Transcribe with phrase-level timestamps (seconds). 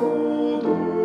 [0.00, 0.99] ほど。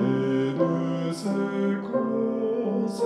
[0.00, 3.00] et de ses conséquences.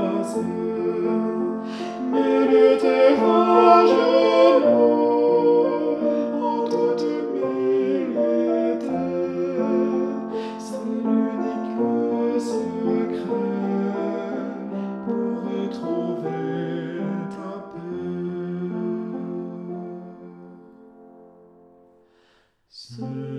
[22.72, 23.29] So.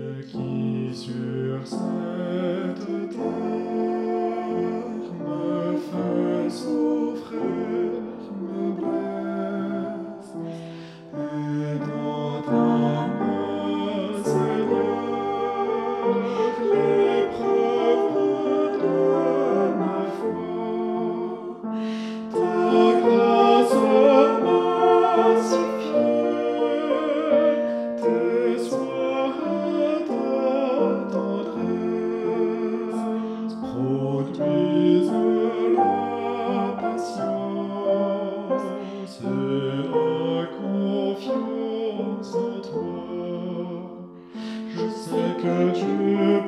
[45.42, 45.92] que tu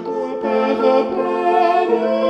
[0.05, 2.30] ton Père plein